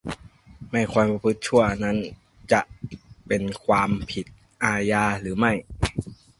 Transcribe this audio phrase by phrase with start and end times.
[0.69, 1.97] ไม่ว่าความประพฤติชั่วนั้น
[2.51, 2.61] จะ
[3.27, 4.25] เป็นความผิด
[4.63, 5.53] อาญาหรือไม่